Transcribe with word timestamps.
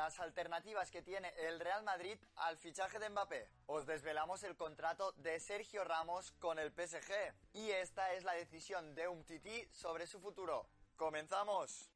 las 0.00 0.18
alternativas 0.18 0.90
que 0.90 1.02
tiene 1.02 1.28
el 1.36 1.60
Real 1.60 1.82
Madrid 1.82 2.16
al 2.36 2.56
fichaje 2.56 2.98
de 2.98 3.10
Mbappé. 3.10 3.46
Os 3.66 3.84
desvelamos 3.84 4.42
el 4.44 4.56
contrato 4.56 5.12
de 5.18 5.38
Sergio 5.38 5.84
Ramos 5.84 6.32
con 6.38 6.58
el 6.58 6.72
PSG. 6.72 7.12
Y 7.52 7.70
esta 7.70 8.14
es 8.14 8.24
la 8.24 8.32
decisión 8.32 8.94
de 8.94 9.08
Umtiti 9.08 9.68
sobre 9.72 10.06
su 10.06 10.18
futuro. 10.18 10.66
¡Comenzamos! 10.96 11.90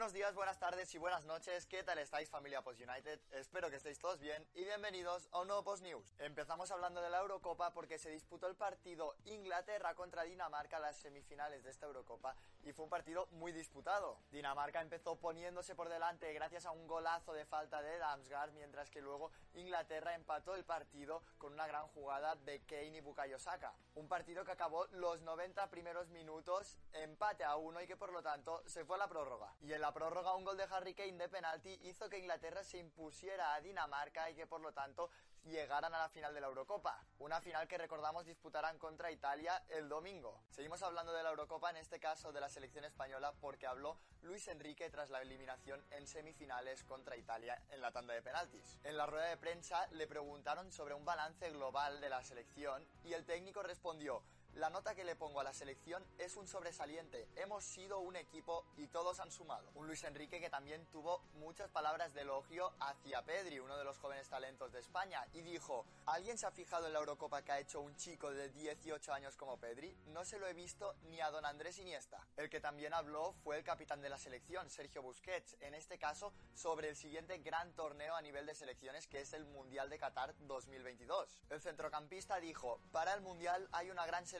Buenos 0.00 0.14
días, 0.14 0.34
buenas 0.34 0.58
tardes 0.58 0.94
y 0.94 0.98
buenas 0.98 1.26
noches. 1.26 1.66
¿Qué 1.66 1.82
tal 1.82 1.98
estáis 1.98 2.30
familia 2.30 2.62
Post 2.62 2.80
United? 2.80 3.20
Espero 3.32 3.68
que 3.68 3.76
estéis 3.76 3.98
todos 3.98 4.18
bien 4.18 4.48
y 4.54 4.64
bienvenidos 4.64 5.28
a 5.30 5.42
un 5.42 5.48
nuevo 5.48 5.62
Post 5.62 5.82
News. 5.82 6.14
Empezamos 6.18 6.70
hablando 6.70 7.02
de 7.02 7.10
la 7.10 7.18
Eurocopa 7.18 7.74
porque 7.74 7.98
se 7.98 8.08
disputó 8.08 8.46
el 8.46 8.56
partido 8.56 9.14
Inglaterra 9.26 9.94
contra 9.94 10.22
Dinamarca 10.22 10.78
las 10.78 10.96
semifinales 10.96 11.64
de 11.64 11.70
esta 11.70 11.84
Eurocopa 11.84 12.34
y 12.62 12.72
fue 12.72 12.86
un 12.86 12.90
partido 12.90 13.26
muy 13.32 13.52
disputado. 13.52 14.16
Dinamarca 14.30 14.80
empezó 14.80 15.16
poniéndose 15.16 15.74
por 15.74 15.90
delante 15.90 16.32
gracias 16.32 16.64
a 16.64 16.70
un 16.70 16.86
golazo 16.86 17.34
de 17.34 17.44
falta 17.44 17.82
de 17.82 17.98
Damsgaard 17.98 18.52
mientras 18.52 18.88
que 18.88 19.02
luego 19.02 19.30
Inglaterra 19.52 20.14
empató 20.14 20.54
el 20.54 20.64
partido 20.64 21.22
con 21.36 21.52
una 21.52 21.66
gran 21.66 21.86
jugada 21.88 22.36
de 22.36 22.60
Kane 22.64 22.96
y 22.96 23.00
Bukayo 23.02 23.38
Saka. 23.38 23.74
Un 23.96 24.08
partido 24.08 24.46
que 24.46 24.52
acabó 24.52 24.86
los 24.92 25.20
90 25.20 25.68
primeros 25.68 26.08
minutos 26.08 26.78
empate 26.94 27.44
a 27.44 27.56
uno 27.56 27.82
y 27.82 27.86
que 27.86 27.98
por 27.98 28.14
lo 28.14 28.22
tanto 28.22 28.62
se 28.66 28.86
fue 28.86 28.96
a 28.96 29.00
la 29.00 29.08
prórroga. 29.08 29.54
Y 29.60 29.74
en 29.74 29.82
la 29.82 29.89
prórroga 29.92 30.34
un 30.34 30.44
gol 30.44 30.56
de 30.56 30.64
Harry 30.70 30.94
Kane 30.94 31.18
de 31.18 31.28
penalti 31.28 31.78
hizo 31.82 32.08
que 32.08 32.18
Inglaterra 32.18 32.62
se 32.62 32.78
impusiera 32.78 33.54
a 33.54 33.60
Dinamarca 33.60 34.30
y 34.30 34.34
que 34.34 34.46
por 34.46 34.60
lo 34.60 34.72
tanto 34.72 35.10
llegaran 35.44 35.94
a 35.94 35.98
la 35.98 36.08
final 36.08 36.34
de 36.34 36.40
la 36.40 36.48
Eurocopa. 36.48 37.02
Una 37.18 37.40
final 37.40 37.66
que 37.66 37.78
recordamos 37.78 38.26
disputarán 38.26 38.78
contra 38.78 39.10
Italia 39.10 39.64
el 39.68 39.88
domingo. 39.88 40.42
Seguimos 40.50 40.82
hablando 40.82 41.12
de 41.12 41.22
la 41.22 41.30
Eurocopa, 41.30 41.70
en 41.70 41.76
este 41.76 41.98
caso 41.98 42.32
de 42.32 42.40
la 42.40 42.48
selección 42.48 42.84
española, 42.84 43.32
porque 43.40 43.66
habló 43.66 43.96
Luis 44.22 44.48
Enrique 44.48 44.90
tras 44.90 45.10
la 45.10 45.22
eliminación 45.22 45.82
en 45.90 46.06
semifinales 46.06 46.84
contra 46.84 47.16
Italia 47.16 47.62
en 47.70 47.80
la 47.80 47.90
tanda 47.90 48.14
de 48.14 48.22
penaltis. 48.22 48.78
En 48.84 48.96
la 48.96 49.06
rueda 49.06 49.26
de 49.26 49.36
prensa 49.36 49.86
le 49.92 50.06
preguntaron 50.06 50.70
sobre 50.72 50.94
un 50.94 51.04
balance 51.04 51.50
global 51.50 52.00
de 52.00 52.10
la 52.10 52.22
selección 52.22 52.86
y 53.04 53.14
el 53.14 53.24
técnico 53.24 53.62
respondió 53.62 54.22
la 54.54 54.70
nota 54.70 54.94
que 54.94 55.04
le 55.04 55.16
pongo 55.16 55.40
a 55.40 55.44
la 55.44 55.52
selección 55.52 56.04
es 56.18 56.36
un 56.36 56.46
sobresaliente. 56.46 57.28
Hemos 57.36 57.64
sido 57.64 58.00
un 58.00 58.16
equipo 58.16 58.64
y 58.76 58.88
todos 58.88 59.20
han 59.20 59.30
sumado. 59.30 59.70
Un 59.74 59.86
Luis 59.86 60.02
Enrique 60.04 60.40
que 60.40 60.50
también 60.50 60.84
tuvo 60.86 61.22
muchas 61.34 61.70
palabras 61.70 62.12
de 62.14 62.22
elogio 62.22 62.72
hacia 62.80 63.22
Pedri, 63.24 63.60
uno 63.60 63.76
de 63.76 63.84
los 63.84 63.98
jóvenes 63.98 64.28
talentos 64.28 64.72
de 64.72 64.80
España, 64.80 65.26
y 65.32 65.42
dijo, 65.42 65.86
¿alguien 66.06 66.36
se 66.36 66.46
ha 66.46 66.50
fijado 66.50 66.86
en 66.86 66.92
la 66.92 66.98
Eurocopa 66.98 67.42
que 67.42 67.52
ha 67.52 67.60
hecho 67.60 67.80
un 67.80 67.94
chico 67.96 68.30
de 68.30 68.48
18 68.50 69.12
años 69.12 69.36
como 69.36 69.56
Pedri? 69.58 69.96
No 70.06 70.24
se 70.24 70.38
lo 70.38 70.46
he 70.46 70.52
visto 70.52 70.94
ni 71.04 71.20
a 71.20 71.30
don 71.30 71.46
Andrés 71.46 71.78
Iniesta. 71.78 72.26
El 72.36 72.50
que 72.50 72.60
también 72.60 72.92
habló 72.92 73.34
fue 73.44 73.56
el 73.56 73.64
capitán 73.64 74.00
de 74.00 74.10
la 74.10 74.18
selección, 74.18 74.68
Sergio 74.68 75.02
Busquets, 75.02 75.56
en 75.60 75.74
este 75.74 75.98
caso 75.98 76.32
sobre 76.54 76.88
el 76.88 76.96
siguiente 76.96 77.38
gran 77.38 77.72
torneo 77.74 78.14
a 78.14 78.22
nivel 78.22 78.46
de 78.46 78.54
selecciones 78.54 79.06
que 79.06 79.20
es 79.20 79.32
el 79.32 79.44
Mundial 79.46 79.88
de 79.88 79.98
Qatar 79.98 80.34
2022. 80.40 81.40
El 81.50 81.60
centrocampista 81.60 82.40
dijo, 82.40 82.80
para 82.92 83.14
el 83.14 83.20
Mundial 83.20 83.68
hay 83.72 83.90
una 83.90 84.06
gran 84.06 84.26
selección 84.26 84.39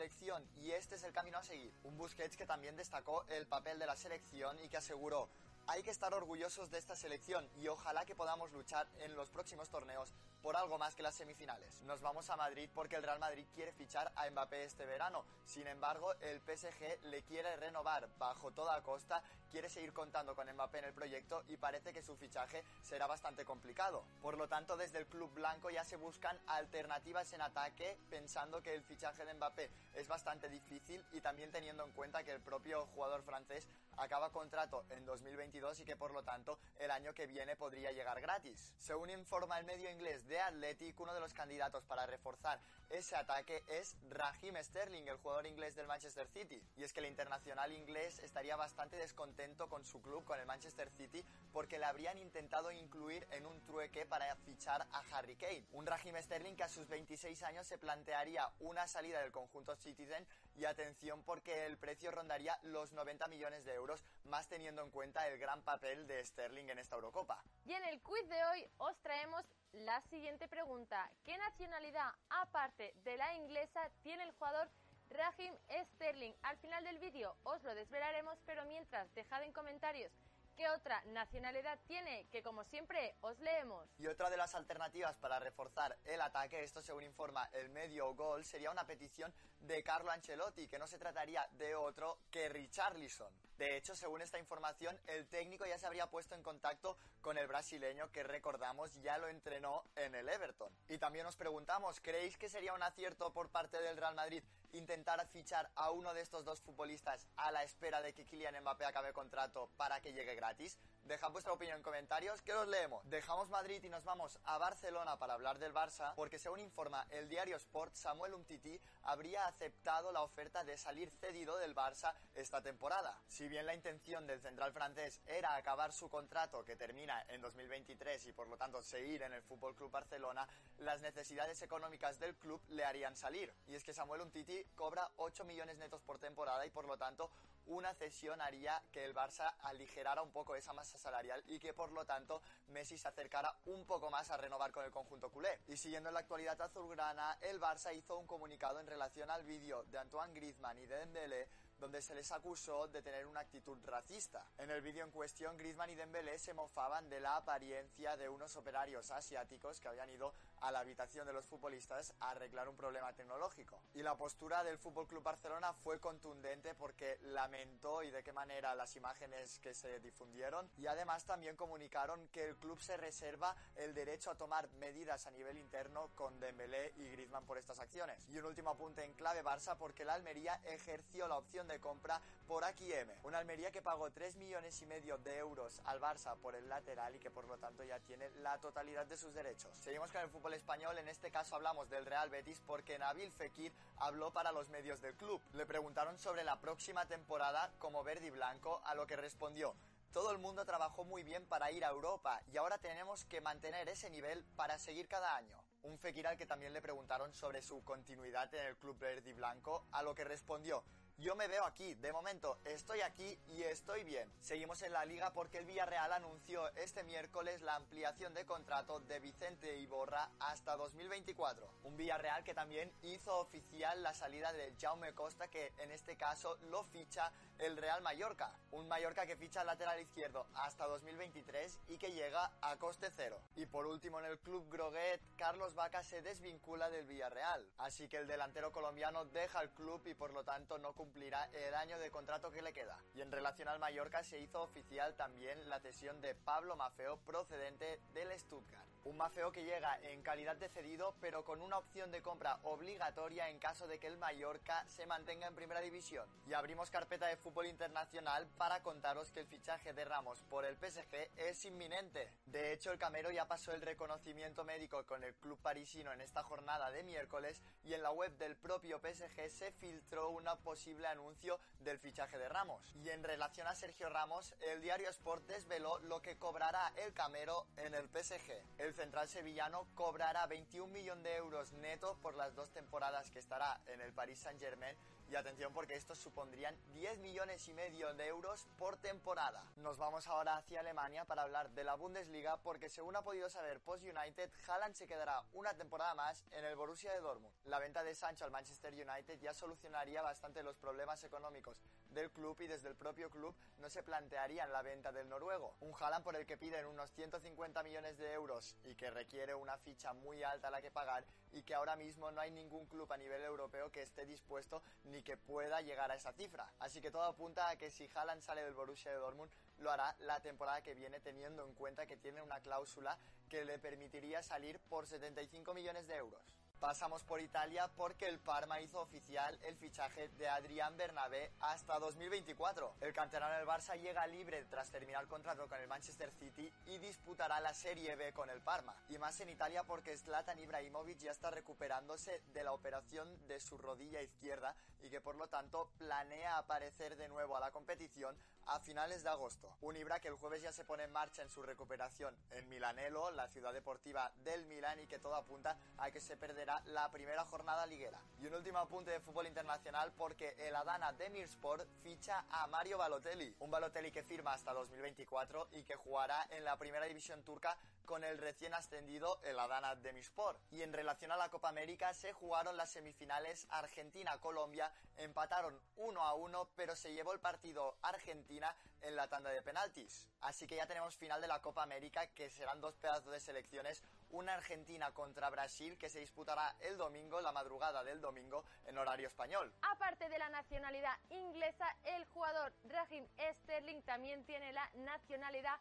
y 0.63 0.71
este 0.71 0.95
es 0.95 1.03
el 1.03 1.13
camino 1.13 1.37
a 1.37 1.43
seguir. 1.43 1.75
Un 1.85 1.99
Busquets 1.99 2.37
que 2.37 2.47
también 2.47 2.75
destacó 2.75 3.25
el 3.29 3.47
papel 3.47 3.79
de 3.79 3.87
la 3.87 3.97
selección 3.97 4.59
y 4.61 4.69
que 4.71 4.79
aseguró 4.79 5.29
hay 5.67 5.83
que 5.83 5.91
estar 5.91 6.13
orgullosos 6.15 6.71
de 6.71 6.79
esta 6.79 6.97
selección 6.97 7.49
y 7.57 7.69
ojalá 7.69 8.05
que 8.05 8.15
podamos 8.15 8.51
luchar 8.53 8.89
en 9.01 9.15
los 9.15 9.31
próximos 9.31 9.69
torneos 9.69 10.13
por 10.43 10.57
algo 10.57 10.79
más 10.79 10.95
que 10.95 11.03
las 11.03 11.15
semifinales. 11.15 11.83
Nos 11.83 12.01
vamos 12.01 12.31
a 12.31 12.37
Madrid 12.37 12.69
porque 12.75 12.97
el 12.97 13.03
Real 13.03 13.19
Madrid 13.19 13.47
quiere 13.55 13.73
fichar 13.73 14.11
a 14.17 14.29
Mbappé 14.31 14.65
este 14.65 14.87
verano. 14.87 15.25
Sin 15.45 15.67
embargo, 15.67 16.15
el 16.21 16.41
PSG 16.41 17.05
le 17.05 17.23
quiere 17.23 17.57
renovar 17.57 18.09
bajo 18.19 18.51
toda 18.53 18.83
costa, 18.83 19.23
quiere 19.51 19.69
seguir 19.69 19.93
contando 19.93 20.35
con 20.35 20.51
Mbappé 20.51 20.79
en 20.79 20.85
el 20.87 20.95
proyecto 20.95 21.45
y 21.49 21.57
parece 21.57 21.93
que 21.93 22.03
su 22.03 22.17
fichaje 22.17 22.65
será 22.83 23.07
bastante 23.07 23.45
complicado. 23.45 24.05
Por 24.23 24.37
lo 24.37 24.49
tanto, 24.49 24.77
desde 24.77 24.99
el 24.99 25.07
club 25.07 25.33
blanco 25.35 25.71
ya 25.71 25.85
se 25.85 25.97
buscan 25.97 26.39
alternativas 26.47 27.33
en 27.33 27.43
ataque, 27.43 27.99
pensando 28.09 28.63
que 28.63 28.75
el 28.75 28.83
fichaje 28.83 29.25
de 29.25 29.35
Mbappé 29.35 29.71
es 29.95 30.09
bastante 30.09 30.49
difícil 30.49 31.05
y 31.13 31.21
también 31.21 31.51
teniendo 31.51 31.85
en 31.85 31.93
cuenta 31.93 32.25
que 32.25 32.33
el 32.33 32.41
propio 32.41 32.87
jugador 32.95 33.23
francés 33.23 33.69
acaba 33.97 34.31
contrato 34.31 34.85
en 34.91 35.05
2022 35.05 35.81
y 35.81 35.85
que 35.85 35.97
por 35.97 36.13
lo 36.13 36.23
tanto 36.23 36.59
el 36.79 36.91
año 36.91 37.13
que 37.13 37.27
viene 37.27 37.57
podría 37.57 37.93
llegar 37.93 38.21
gratis. 38.21 38.75
Según 38.79 39.11
informa 39.11 39.59
el 39.59 39.65
medio 39.65 39.91
inglés 39.91 40.27
de 40.31 40.41
Athletic, 40.41 40.99
uno 41.01 41.13
de 41.13 41.19
los 41.19 41.35
candidatos 41.35 41.85
para 41.85 42.07
reforzar 42.07 42.61
ese 42.89 43.15
ataque 43.15 43.63
es 43.69 43.97
Raheem 44.11 44.57
Sterling, 44.63 45.07
el 45.07 45.17
jugador 45.19 45.47
inglés 45.47 45.77
del 45.77 45.87
Manchester 45.87 46.27
City. 46.29 46.61
Y 46.77 46.83
es 46.83 46.93
que 46.93 46.99
el 47.01 47.07
internacional 47.07 47.73
inglés 47.73 48.19
estaría 48.19 48.57
bastante 48.57 48.97
descontento 48.97 49.69
con 49.69 49.85
su 49.85 50.01
club, 50.03 50.25
con 50.25 50.41
el 50.41 50.47
Manchester 50.47 50.91
City, 50.91 51.25
porque 51.53 51.79
le 51.79 51.85
habrían 51.85 52.19
intentado 52.19 52.73
incluir 52.73 53.27
en 53.31 53.47
un 53.47 53.61
trueque 53.65 54.07
para 54.07 54.35
fichar 54.37 54.87
a 54.93 55.05
Harry 55.13 55.37
Kane. 55.37 55.67
Un 55.73 55.87
Raheem 55.87 56.21
Sterling 56.21 56.57
que 56.57 56.65
a 56.65 56.69
sus 56.69 56.89
26 56.89 57.43
años 57.45 57.67
se 57.67 57.79
plantearía 57.79 58.49
una 58.61 58.89
salida 58.89 59.21
del 59.21 59.31
conjunto 59.31 59.77
Citizen 59.77 60.27
y 60.57 60.65
atención 60.65 61.23
porque 61.23 61.67
el 61.67 61.77
precio 61.77 62.11
rondaría 62.11 62.59
los 62.63 62.93
90 62.93 63.29
millones 63.29 63.65
de 63.65 63.75
euros, 63.75 64.05
más 64.25 64.49
teniendo 64.49 64.83
en 64.83 64.91
cuenta 64.91 65.29
el 65.29 65.39
gran 65.39 65.63
papel 65.63 66.07
de 66.07 66.25
Sterling 66.25 66.69
en 66.71 66.79
esta 66.79 66.97
Eurocopa. 66.97 67.43
Y 67.65 67.73
en 67.73 67.85
el 67.85 68.01
quiz 68.01 68.29
de 68.29 68.45
hoy 68.45 68.69
os 68.79 68.97
traemos 68.99 69.45
la 69.73 70.01
siguiente 70.03 70.49
pregunta. 70.49 71.11
¿Qué 71.25 71.37
nacionalidad, 71.39 72.11
aparte 72.29 72.95
de 73.05 73.17
la 73.17 73.35
inglesa, 73.35 73.89
tiene 74.03 74.25
el 74.25 74.33
jugador 74.33 74.69
Raheem 75.11 75.55
Sterling? 75.85 76.33
Al 76.43 76.57
final 76.59 76.85
del 76.85 76.99
vídeo 76.99 77.37
os 77.45 77.63
lo 77.63 77.75
desvelaremos, 77.75 78.39
pero 78.47 78.65
mientras 78.67 79.13
dejad 79.15 79.43
en 79.43 79.53
comentarios 79.53 80.13
qué 80.61 80.69
otra 80.69 81.03
nacionalidad 81.07 81.79
tiene, 81.87 82.27
que 82.31 82.43
como 82.43 82.65
siempre 82.65 83.17
os 83.23 83.41
leemos. 83.41 83.89
Y 83.97 84.07
otra 84.09 84.29
de 84.29 84.37
las 84.37 84.55
alternativas 84.55 85.17
para 85.17 85.39
reforzar 85.39 85.97
el 86.05 86.21
ataque, 86.21 86.63
esto 86.63 86.83
según 86.83 87.03
informa 87.03 87.49
el 87.55 87.71
medio 87.71 88.15
gol, 88.15 88.45
sería 88.45 88.71
una 88.71 88.87
petición 88.87 89.33
de 89.61 89.83
Carlo 89.83 90.11
Ancelotti, 90.11 90.69
que 90.69 90.79
no 90.79 90.87
se 90.87 90.99
trataría 90.99 91.49
de 91.53 91.75
otro 91.75 92.19
que 92.31 92.51
Richarlison. 92.51 93.33
De 93.57 93.79
hecho, 93.79 93.95
según 93.95 94.21
esta 94.21 94.39
información, 94.39 95.01
el 95.07 95.27
técnico 95.29 95.65
ya 95.65 95.79
se 95.79 95.87
habría 95.87 96.11
puesto 96.11 96.35
en 96.35 96.43
contacto 96.43 96.99
con 97.23 97.39
el 97.39 97.47
brasileño 97.47 98.13
que 98.13 98.23
recordamos 98.23 98.93
ya 99.01 99.17
lo 99.17 99.29
entrenó 99.29 99.85
en 99.97 100.15
el 100.15 100.29
Everton. 100.29 100.71
Y 100.91 100.99
también 100.99 101.25
nos 101.25 101.37
preguntamos, 101.37 102.01
¿creéis 102.01 102.37
que 102.37 102.51
sería 102.51 102.75
un 102.75 102.83
acierto 102.83 103.33
por 103.33 103.49
parte 103.49 103.81
del 103.81 103.97
Real 103.97 104.15
Madrid 104.15 104.45
intentar 104.73 105.25
fichar 105.29 105.71
a 105.75 105.91
uno 105.91 106.15
de 106.15 106.21
estos 106.21 106.45
dos 106.45 106.61
futbolistas 106.61 107.27
a 107.37 107.51
la 107.53 107.63
espera 107.63 108.03
de 108.03 108.13
que 108.15 108.25
Kylian 108.25 108.61
Mbappé 108.61 108.85
acabe 108.85 109.13
contrato 109.13 109.71
para 109.77 110.01
que 110.01 110.13
llegue 110.13 110.35
gratis? 110.35 110.79
Dejad 111.05 111.33
vuestra 111.33 111.53
opinión 111.53 111.79
en 111.79 111.83
comentarios 111.83 112.41
que 112.43 112.55
os 112.55 112.69
leemos. 112.69 113.09
Dejamos 113.09 113.49
Madrid 113.49 113.83
y 113.83 113.89
nos 113.89 114.05
vamos 114.05 114.39
a 114.45 114.59
Barcelona 114.59 115.19
para 115.19 115.35
hablar 115.35 115.59
del 115.59 115.75
Barça 115.75 116.15
porque 116.15 116.39
según 116.39 116.61
informa 116.61 117.07
el 117.11 117.29
diario 117.29 117.57
Sport, 117.57 117.95
Samuel 117.95 118.35
Umtiti 118.35 118.81
habría 119.03 119.47
aceptado 119.47 120.13
la 120.13 120.23
oferta 120.23 120.63
de 120.63 120.77
salir 120.77 121.11
cedido 121.11 121.57
del 121.57 121.75
Barça 121.75 122.15
esta 122.35 122.63
temporada. 122.63 123.21
Si 123.27 123.49
bien 123.49 123.67
la 123.67 123.75
intención 123.75 124.27
del 124.27 124.41
central 124.41 124.73
francés 124.73 125.21
era 125.27 125.57
acabar 125.57 125.93
su 125.93 126.09
contrato 126.09 126.65
que 126.65 126.77
termina 126.77 127.25
en 127.29 127.41
2023 127.41 128.27
y 128.27 128.33
por 128.33 128.49
lo 128.49 128.57
tanto 128.57 128.83
seguir 128.83 129.23
en 129.23 129.33
el 129.33 129.43
Fútbol 129.43 129.75
Club 129.75 129.91
Barcelona, 129.91 130.47
las 130.79 131.01
necesidades 131.01 131.61
económicas 131.63 132.21
del 132.21 132.37
club 132.37 132.63
le 132.69 132.85
harían 132.85 133.17
salir. 133.17 133.53
Y 133.67 133.75
es 133.75 133.83
que 133.83 133.95
Samuel 133.95 134.21
Umtiti 134.21 134.65
cobra 134.77 135.11
8 135.17 135.45
millones 135.45 135.79
netos 135.79 136.03
por 136.03 136.19
temporada 136.19 136.65
y 136.67 136.71
por 136.71 136.85
lo 136.85 136.97
tanto 136.99 137.31
una 137.71 137.95
cesión 137.95 138.41
haría 138.41 138.83
que 138.91 139.05
el 139.05 139.15
Barça 139.15 139.55
aligerara 139.61 140.23
un 140.23 140.33
poco 140.33 140.57
esa 140.57 140.73
masa 140.73 140.99
salarial 140.99 141.43
y 141.47 141.59
que 141.61 141.73
por 141.73 141.93
lo 141.93 142.05
tanto 142.05 142.43
Messi 142.69 142.99
se 142.99 143.07
acercara 143.07 143.55
un 143.67 143.87
poco 143.87 144.11
más 144.11 144.31
a 144.31 144.37
renovar 144.37 144.73
con 144.73 144.85
el 144.85 144.91
conjunto 144.91 145.31
culé. 145.31 145.61
Y 145.69 145.77
siguiendo 145.77 146.09
en 146.09 146.15
la 146.15 146.21
actualidad 146.21 146.61
azulgrana, 146.61 147.39
el 147.41 147.61
Barça 147.61 147.95
hizo 147.95 148.19
un 148.19 148.27
comunicado 148.27 148.81
en 148.81 148.87
relación 148.87 149.31
al 149.31 149.45
vídeo 149.45 149.85
de 149.85 149.99
Antoine 149.99 150.35
Griezmann 150.35 150.79
y 150.79 150.87
de 150.87 150.97
Dembélé 150.97 151.49
donde 151.81 152.03
se 152.03 152.15
les 152.15 152.31
acusó 152.31 152.89
de 152.89 153.01
tener 153.01 153.27
una 153.27 153.41
actitud 153.41 153.79
racista. 153.85 154.45
En 154.59 154.71
el 154.71 154.83
vídeo 154.83 155.03
en 155.03 155.11
cuestión, 155.11 155.57
Griezmann 155.57 155.89
y 155.89 155.95
Dembélé 155.95 156.39
se 156.39 156.53
mofaban 156.53 157.09
de 157.09 157.21
la 157.21 157.37
apariencia 157.37 158.19
de 158.19 158.29
unos 158.29 158.55
operarios 158.57 159.11
asiáticos 159.11 159.81
que 159.81 159.89
habían 159.89 160.11
ido 160.11 160.35
a 160.61 160.71
la 160.71 160.81
habitación 160.81 161.27
de 161.27 161.33
los 161.33 161.47
futbolistas 161.47 162.15
a 162.21 162.31
arreglar 162.31 162.69
un 162.69 162.77
problema 162.77 163.13
tecnológico. 163.13 163.83
Y 163.95 164.03
la 164.03 164.17
postura 164.17 164.63
del 164.65 164.79
Fútbol 164.79 165.07
Club 165.07 165.23
Barcelona 165.23 165.73
fue 165.73 166.01
contundente 166.01 166.75
porque 166.75 167.19
lamentó 167.23 168.03
y 168.03 168.11
de 168.11 168.23
qué 168.23 168.33
manera 168.33 168.75
las 168.75 168.95
imágenes 168.97 169.59
que 169.59 169.75
se 169.75 170.01
difundieron 170.01 170.71
y 170.77 170.87
además 170.87 171.25
también 171.25 171.57
comunicaron 171.57 172.29
que 172.29 172.45
el 172.45 172.57
club 172.57 172.81
se 172.81 172.97
reserva 172.97 173.55
el 173.77 173.95
derecho 173.95 174.31
a 174.31 174.35
tomar 174.35 174.71
medidas 174.73 175.27
a 175.27 175.31
nivel 175.31 175.57
interno 175.57 176.11
con 176.15 176.39
Dembélé 176.41 176.93
y 176.97 177.09
Griezmann 177.11 177.47
por 177.47 177.59
estas 177.59 177.79
acciones. 177.79 178.25
Y 178.29 178.39
un 178.39 178.47
último 178.47 178.71
apunte 178.71 179.05
en 179.05 179.15
clave 179.15 179.43
Barça 179.43 179.77
porque 179.77 180.05
la 180.05 180.15
Almería 180.15 180.61
ejerció 180.65 181.29
la 181.29 181.39
opción 181.39 181.67
de 181.69 181.81
compra 181.81 182.21
por 182.47 182.65
aquí 182.65 182.93
M. 182.93 183.15
Una 183.23 183.39
Almería 183.39 183.71
que 183.71 183.83
pagó 183.83 184.11
3 184.11 184.37
millones 184.37 184.81
y 184.83 184.87
medio 184.87 185.19
de 185.19 185.39
euros 185.39 185.81
al 185.85 186.01
Barça 186.01 186.37
por 186.37 186.55
el 186.55 186.69
lateral 186.69 187.15
y 187.15 187.19
que 187.19 187.31
por 187.31 187.47
lo 187.47 187.59
tanto 187.59 187.85
ya 187.85 188.01
tiene 188.01 188.31
la 188.31 188.59
totalidad 188.59 189.07
de 189.07 189.17
sus 189.17 189.33
derechos. 189.33 189.77
Seguimos 189.77 190.11
con 190.13 190.21
el 190.21 190.29
fútbol 190.29 190.50
español, 190.55 190.99
en 190.99 191.09
este 191.09 191.31
caso 191.31 191.55
hablamos 191.55 191.89
del 191.91 192.07
Real 192.07 192.31
Betis 192.31 192.61
porque 192.61 192.99
Nabil 192.99 193.33
Fekir 193.33 193.73
habló 193.97 194.33
para 194.33 194.53
los 194.53 194.69
medios 194.69 195.01
del 195.01 195.17
club. 195.17 195.41
Le 195.53 195.67
preguntaron 195.67 196.19
sobre 196.19 196.45
la 196.45 196.61
próxima 196.61 197.07
temporada 197.07 197.73
como 197.79 198.05
verde 198.05 198.27
y 198.27 198.31
blanco, 198.31 198.81
a 198.85 198.95
lo 198.95 199.07
que 199.07 199.17
respondió 199.17 199.75
todo 200.13 200.33
el 200.33 200.39
mundo 200.39 200.65
trabajó 200.65 201.05
muy 201.05 201.23
bien 201.23 201.47
para 201.47 201.71
ir 201.71 201.85
a 201.85 201.91
Europa 201.91 202.43
y 202.53 202.57
ahora 202.57 202.79
tenemos 202.79 203.25
que 203.27 203.41
mantener 203.41 203.89
ese 203.89 204.11
nivel 204.11 204.45
para 204.57 204.79
seguir 204.79 205.07
cada 205.07 205.37
año. 205.37 205.63
Un 205.83 205.99
Fekir 205.99 206.27
al 206.27 206.37
que 206.37 206.47
también 206.47 206.73
le 206.73 206.83
preguntaron 206.83 207.33
sobre 207.33 207.63
su 207.63 207.83
continuidad 207.85 208.53
en 208.55 208.67
el 208.67 208.77
club 208.77 208.99
verde 208.99 209.31
y 209.31 209.35
blanco, 209.35 209.87
a 209.93 210.03
lo 210.03 210.15
que 210.15 210.25
respondió 210.25 210.85
yo 211.21 211.37
me 211.37 211.49
veo 211.49 211.65
aquí, 211.65 211.95
de 211.95 212.13
momento 212.13 212.59
estoy 212.65 213.03
aquí 213.03 213.39
y 213.49 213.63
estoy 213.63 214.05
bien. 214.05 214.33
Seguimos 214.41 214.81
en 214.83 214.93
la 214.93 215.05
liga 215.05 215.33
porque 215.35 215.59
el 215.59 215.67
Villarreal 215.67 216.13
anunció 216.13 216.69
este 216.77 217.05
miércoles 217.05 217.61
la 217.61 217.77
ampliación 217.77 218.33
de 218.33 218.47
contrato 218.47 219.01
de 219.01 219.21
Vicente 219.21 219.79
Iborra 219.79 220.31
hasta 220.41 220.77
2024. 220.77 221.69
Un 221.85 221.97
Villarreal 221.97 222.43
que 222.43 222.55
también 222.55 222.91
hizo 223.03 223.39
oficial 223.39 224.03
la 224.03 224.15
salida 224.15 224.53
de 224.55 224.75
Jaume 224.81 225.13
Costa 225.13 225.49
que 225.49 225.75
en 225.79 225.91
este 225.91 226.17
caso 226.17 226.57
lo 226.71 226.85
ficha 226.85 227.31
el 227.61 227.77
Real 227.77 228.01
Mallorca. 228.03 228.53
Un 228.71 228.89
Mallorca 228.89 229.27
que 229.27 229.37
ficha 229.37 229.61
al 229.61 229.67
lateral 229.67 230.01
izquierdo 230.01 230.47
hasta 230.55 230.87
2023 230.87 231.81
y 231.89 231.99
que 231.99 232.13
llega 232.13 232.51
a 232.63 232.77
coste 232.77 233.09
cero. 233.15 233.41
Y 233.55 233.67
por 233.67 233.87
último 233.87 234.19
en 234.19 234.27
el 234.27 234.39
club 234.39 234.67
Groguet, 234.71 235.21
Carlos 235.37 235.75
Vaca 235.75 236.03
se 236.03 236.23
desvincula 236.23 236.89
del 236.89 237.07
Villarreal. 237.07 237.67
Así 237.79 238.09
que 238.09 238.17
el 238.17 238.27
delantero 238.27 238.73
colombiano 238.73 239.27
deja 239.27 239.61
el 239.63 239.71
club 239.71 240.01
y 240.07 240.15
por 240.15 240.33
lo 240.33 240.45
tanto 240.45 240.79
no 240.79 240.95
cumplirá 240.95 241.51
el 241.53 241.75
año 241.75 241.99
de 241.99 242.11
contrato 242.11 242.51
que 242.51 242.63
le 242.63 242.73
queda. 242.73 242.99
Y 243.15 243.21
en 243.21 243.33
relación 243.33 243.69
al 243.69 243.79
Mallorca 243.79 244.23
se 244.23 244.39
hizo 244.39 244.63
oficial 244.63 245.15
también 245.15 245.69
la 245.69 245.81
cesión 245.81 246.21
de 246.21 246.35
Pablo 246.35 246.77
Mafeo 246.77 247.19
procedente 247.19 248.01
del 248.15 248.39
Stuttgart. 248.39 248.91
Un 249.05 249.17
Mafeo 249.17 249.51
que 249.51 249.65
llega 249.65 249.99
en 250.03 250.21
calidad 250.23 250.57
de 250.57 250.69
cedido 250.69 251.15
pero 251.23 251.43
con 251.43 251.63
una 251.63 251.79
opción 251.79 252.11
de 252.11 252.21
compra 252.21 252.59
obligatoria 252.65 253.49
en 253.49 253.59
caso 253.59 253.87
de 253.87 253.99
que 253.99 254.07
el 254.07 254.19
Mallorca 254.19 254.85
se 254.89 255.07
mantenga 255.07 255.47
en 255.47 255.55
primera 255.55 255.81
división. 255.81 256.29
Y 256.47 256.53
abrimos 256.53 256.91
carpeta 256.91 257.27
de 257.27 257.37
fútbol 257.37 257.50
internacional 257.67 258.49
para 258.57 258.83
contaros 258.83 259.33
que 259.33 259.41
el 259.41 259.47
fichaje 259.47 259.93
de 259.93 260.05
Ramos 260.05 260.45
por 260.45 260.65
el 260.65 260.77
PSG 260.77 261.31
es 261.37 261.65
inminente. 261.65 262.33
De 262.47 262.73
hecho 262.73 262.93
el 262.93 262.99
Camero 262.99 263.31
ya 263.31 263.49
pasó 263.49 263.73
el 263.73 263.83
reconocimiento 263.83 264.65
médico 264.65 265.05
con 265.05 265.25
el 265.25 265.35
club 265.35 265.61
parisino 265.61 266.13
en 266.13 266.21
esta 266.21 266.43
jornada 266.43 266.91
de 266.91 267.03
miércoles 267.03 267.61
y 267.83 267.95
en 267.95 268.03
la 268.03 268.13
web 268.13 268.37
del 268.39 268.57
propio 268.57 269.01
PSG 269.01 269.51
se 269.51 269.73
filtró 269.73 270.31
una 270.31 270.57
posible 270.57 271.09
anuncio 271.09 271.59
del 271.81 271.99
fichaje 271.99 272.39
de 272.39 272.49
Ramos. 272.49 272.95
Y 272.95 273.11
en 273.11 273.25
relación 273.25 273.67
a 273.67 273.75
Sergio 273.75 274.09
Ramos, 274.09 274.55
el 274.61 274.81
diario 274.81 275.11
Sport 275.11 275.47
desveló 275.47 275.99
lo 275.99 276.23
que 276.23 276.39
cobrará 276.39 276.93
el 277.05 277.13
Camero 277.13 277.67
en 277.77 277.95
el 277.95 278.09
PSG. 278.09 278.63
El 278.79 278.95
central 278.95 279.29
sevillano 279.29 279.87
cobrará 279.95 280.47
21 280.47 280.93
millones 280.93 281.25
de 281.25 281.37
euros 281.37 281.73
neto 281.73 282.17
por 282.23 282.37
las 282.37 282.55
dos 282.55 282.71
temporadas 282.71 283.31
que 283.31 283.41
estará 283.41 283.81
en 283.89 284.01
el 284.01 284.13
Paris 284.13 284.39
Saint-Germain 284.39 284.97
y 285.31 285.37
atención 285.37 285.73
porque 285.73 285.95
estos 285.95 286.19
supondrían 286.19 286.77
10 286.93 287.19
millones 287.19 287.69
y 287.69 287.73
medio 287.73 288.13
de 288.15 288.27
euros 288.27 288.67
por 288.77 288.97
temporada. 288.97 289.63
Nos 289.77 289.97
vamos 289.97 290.27
ahora 290.27 290.57
hacia 290.57 290.81
Alemania 290.81 291.25
para 291.25 291.43
hablar 291.43 291.71
de 291.71 291.85
la 291.85 291.95
Bundesliga 291.95 292.57
porque 292.57 292.89
según 292.89 293.15
ha 293.15 293.23
podido 293.23 293.49
saber 293.49 293.81
Post 293.81 294.03
United, 294.03 294.51
Haaland 294.67 294.95
se 294.95 295.07
quedará 295.07 295.43
una 295.53 295.75
temporada 295.75 296.15
más 296.15 296.45
en 296.51 296.65
el 296.65 296.75
Borussia 296.75 297.13
de 297.13 297.21
Dortmund. 297.21 297.55
La 297.65 297.79
venta 297.79 298.03
de 298.03 298.15
Sancho 298.15 298.45
al 298.45 298.51
Manchester 298.51 298.93
United 298.93 299.39
ya 299.39 299.55
solucionaría 299.55 300.21
bastante 300.21 300.65
los 300.65 300.77
problemas 300.77 301.23
económicos 301.23 301.81
del 302.11 302.31
club 302.31 302.61
y 302.61 302.67
desde 302.67 302.89
el 302.89 302.97
propio 302.97 303.31
club 303.31 303.55
no 303.79 303.89
se 303.89 304.03
plantearían 304.03 304.73
la 304.73 304.83
venta 304.83 305.13
del 305.13 305.29
noruego. 305.29 305.75
Un 305.81 305.93
Haaland 305.99 306.25
por 306.25 306.37
el 306.37 306.47
que 306.47 306.57
piden 306.57 306.87
unos 306.87 307.13
150 307.13 307.83
millones 307.83 308.19
de 308.19 308.33
euros 308.33 308.77
y 308.85 308.95
que 308.95 309.11
requiere 309.11 309.55
una 309.55 309.79
ficha 309.79 310.13
muy 310.13 310.43
alta 310.43 310.69
a 310.69 310.71
la 310.71 310.83
que 310.83 310.91
pagar 310.91 311.25
y 311.53 311.63
que 311.63 311.75
ahora 311.75 311.97
mismo 311.97 312.31
no 312.31 312.41
hay 312.41 312.51
ningún 312.51 312.87
club 312.87 313.13
a 313.13 313.17
nivel 313.17 313.43
europeo 313.43 313.91
que 313.91 314.03
esté 314.03 314.27
dispuesto 314.27 314.83
ni 315.05 315.23
que 315.23 315.37
pueda 315.37 315.81
llegar 315.81 316.11
a 316.11 316.17
esa 316.17 316.33
cifra. 316.33 316.73
Así 316.79 317.01
que 317.01 317.11
todo 317.11 317.23
apunta 317.23 317.69
a 317.69 317.77
que 317.77 317.91
si 317.91 318.09
Haaland 318.15 318.43
sale 318.43 318.63
del 318.63 318.75
Borussia 318.75 319.11
de 319.11 319.19
Dortmund 319.19 319.51
lo 319.79 319.91
hará 319.91 320.15
la 320.21 320.41
temporada 320.41 320.83
que 320.83 320.95
viene 320.95 321.21
teniendo 321.21 321.65
en 321.65 321.75
cuenta 321.75 322.07
que 322.07 322.17
tiene 322.17 322.43
una 322.43 322.61
cláusula 322.61 323.19
que 323.49 323.65
le 323.65 323.79
permitiría 323.79 324.43
salir 324.43 324.79
por 324.89 325.07
75 325.07 325.75
millones 325.75 326.07
de 326.07 326.17
euros. 326.17 326.55
Pasamos 326.81 327.23
por 327.25 327.43
Italia 327.43 327.91
porque 327.95 328.27
el 328.27 328.39
Parma 328.39 328.81
hizo 328.81 329.03
oficial 329.03 329.59
el 329.65 329.77
fichaje 329.77 330.29
de 330.39 330.49
Adrián 330.49 330.97
Bernabé 330.97 331.53
hasta 331.61 331.99
2024. 331.99 332.95
El 333.03 333.13
canterano 333.13 333.55
del 333.55 333.67
Barça 333.67 334.01
llega 334.01 334.27
libre 334.27 334.65
tras 334.65 334.91
terminar 334.91 335.23
el 335.23 335.29
contrato 335.29 335.69
con 335.69 335.79
el 335.79 335.87
Manchester 335.89 336.33
City 336.33 336.73
y 336.87 336.97
disputará 336.97 337.61
la 337.61 337.75
Serie 337.75 338.17
B 338.17 338.33
con 338.33 338.49
el 338.49 338.63
Parma. 338.63 338.97
Y 339.11 339.19
más 339.19 339.39
en 339.41 339.51
Italia 339.51 339.85
porque 339.85 340.17
Zlatan 340.17 340.59
Ibrahimovic 340.59 341.19
ya 341.19 341.33
está 341.33 341.51
recuperándose 341.51 342.41
de 342.55 342.65
la 342.65 342.73
operación 342.73 343.29
de 343.47 343.61
su 343.61 343.77
rodilla 343.77 344.23
izquierda 344.23 344.75
y 345.03 345.11
que 345.11 345.21
por 345.21 345.35
lo 345.35 345.49
tanto 345.49 345.91
planea 345.99 346.57
aparecer 346.57 347.17
de 347.17 347.29
nuevo 347.29 347.59
a 347.59 347.61
la 347.61 347.73
competición 347.73 348.35
a 348.67 348.79
finales 348.79 349.23
de 349.23 349.31
agosto. 349.31 349.77
Un 349.81 349.97
Ibra 349.97 350.21
que 350.21 350.29
el 350.29 350.35
jueves 350.35 350.63
ya 350.63 350.73
se 350.73 350.85
pone 350.85 351.05
en 351.05 351.13
marcha 351.13 351.43
en 351.43 351.51
su 351.51 351.63
recuperación 351.63 352.37
en 352.53 352.69
Milanello, 352.69 353.31
la 353.33 353.49
ciudad 353.49 353.73
deportiva 353.73 354.31
del 354.45 354.65
Milán 354.67 355.01
y 355.01 355.07
que 355.07 355.19
todo 355.19 355.35
apunta 355.35 355.77
a 355.99 356.11
que 356.11 356.21
se 356.21 356.37
perderá 356.37 356.70
la 356.87 357.11
primera 357.11 357.45
jornada 357.45 357.87
liguera. 357.87 358.21
Y 358.41 358.47
un 358.47 358.55
último 358.55 358.79
apunte 358.79 359.11
de 359.11 359.21
fútbol 359.21 359.47
internacional 359.47 360.13
porque 360.17 360.55
el 360.59 360.75
Adana 360.75 361.13
Demirspor 361.13 361.87
ficha 362.03 362.45
a 362.51 362.67
Mario 362.67 362.99
Balotelli, 362.99 363.55
un 363.61 363.71
Balotelli 363.71 364.13
que 364.13 364.23
firma 364.23 364.53
hasta 364.53 364.73
2024 364.73 365.69
y 365.73 365.85
que 365.85 365.97
jugará 365.97 366.47
en 366.51 366.65
la 366.65 366.77
primera 366.77 367.07
división 367.07 367.43
turca 367.43 367.77
con 368.11 368.25
el 368.25 368.39
recién 368.39 368.75
ascendido 368.75 369.39
el 369.45 369.57
Adana 369.57 369.95
Demirspor. 369.95 370.59
Y 370.73 370.83
en 370.83 370.93
relación 370.93 371.31
a 371.31 371.37
la 371.37 371.49
Copa 371.49 371.69
América 371.69 372.13
se 372.13 372.33
jugaron 372.33 372.77
las 372.77 372.91
semifinales 372.91 373.69
Argentina-Colombia, 373.71 374.93
empataron 375.17 375.81
1 375.95 376.21
a 376.21 376.35
1, 376.35 376.71
pero 376.75 376.97
se 376.97 377.15
llevó 377.15 377.33
el 377.33 377.39
partido 377.39 377.99
Argentina 378.03 378.75
en 379.01 379.15
la 379.15 379.29
tanda 379.29 379.51
de 379.51 379.63
penaltis. 379.63 380.27
Así 380.41 380.67
que 380.67 380.75
ya 380.75 380.87
tenemos 380.87 381.17
final 381.17 381.41
de 381.41 381.47
la 381.47 381.63
Copa 381.63 381.85
América, 381.85 382.27
que 382.35 382.51
serán 382.51 382.81
dos 382.81 382.97
pedazos 382.97 383.31
de 383.31 383.39
selecciones, 383.39 384.03
una 384.31 384.55
Argentina 384.55 385.13
contra 385.13 385.49
Brasil 385.49 385.97
que 385.97 386.11
se 386.11 386.19
disputará 386.19 386.75
el 386.81 386.97
domingo, 386.97 387.41
la 387.41 387.53
madrugada 387.53 388.03
del 388.03 388.21
domingo, 388.21 388.65
en 388.87 388.99
horario 388.99 389.29
español. 389.29 389.73
Aparte 389.83 390.29
de 390.29 390.39
la 390.41 390.49
nacionalidad 390.49 391.17
inglesa, 391.29 391.87
el 392.03 392.25
jugador 392.25 392.73
Raheem 392.83 393.29
Sterling 393.39 394.03
también 394.03 394.45
tiene 394.47 394.73
la 394.73 394.91
nacionalidad 394.97 395.79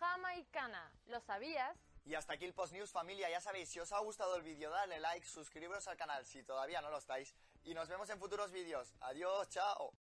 jamaicana. 0.00 0.90
¿Lo 1.06 1.20
sabías? 1.20 1.76
Y 2.06 2.14
hasta 2.14 2.32
aquí 2.32 2.46
el 2.46 2.54
Post 2.54 2.72
News 2.72 2.90
familia, 2.90 3.28
ya 3.30 3.40
sabéis, 3.40 3.68
si 3.68 3.78
os 3.78 3.92
ha 3.92 3.98
gustado 3.98 4.34
el 4.36 4.42
vídeo, 4.42 4.70
dale 4.70 4.98
like, 4.98 5.26
suscribiros 5.26 5.86
al 5.86 5.96
canal 5.98 6.24
si 6.24 6.42
todavía 6.42 6.80
no 6.80 6.90
lo 6.90 6.98
estáis 6.98 7.34
y 7.62 7.74
nos 7.74 7.88
vemos 7.88 8.08
en 8.08 8.18
futuros 8.18 8.50
vídeos. 8.50 8.94
Adiós, 9.00 9.48
chao. 9.50 9.92